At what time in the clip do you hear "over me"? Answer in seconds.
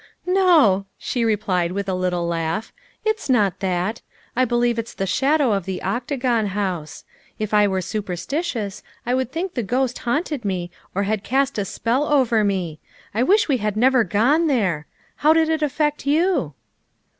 12.11-12.79